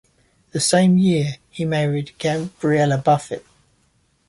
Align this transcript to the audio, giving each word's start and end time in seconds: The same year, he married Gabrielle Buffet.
The 0.51 0.59
same 0.59 0.97
year, 0.97 1.35
he 1.51 1.63
married 1.63 2.13
Gabrielle 2.17 2.97
Buffet. 2.97 3.45